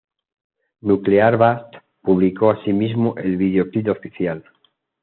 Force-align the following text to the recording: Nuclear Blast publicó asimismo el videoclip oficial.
Nuclear 0.81 1.37
Blast 1.37 1.75
publicó 2.01 2.49
asimismo 2.49 3.13
el 3.17 3.37
videoclip 3.37 3.87
oficial. 3.89 4.43